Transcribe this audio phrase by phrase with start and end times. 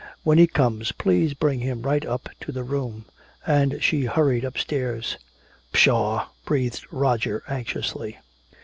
[0.23, 3.05] "When he comes, please bring him right up to the room."
[3.45, 5.17] And she hurried upstairs.
[5.73, 8.17] "Pshaw!" breathed Roger anxiously.